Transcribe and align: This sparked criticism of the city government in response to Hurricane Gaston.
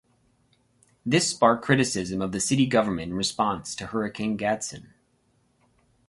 This 1.05 1.29
sparked 1.29 1.63
criticism 1.63 2.23
of 2.23 2.31
the 2.31 2.39
city 2.39 2.65
government 2.65 3.11
in 3.11 3.15
response 3.17 3.75
to 3.75 3.85
Hurricane 3.85 4.35
Gaston. 4.35 4.95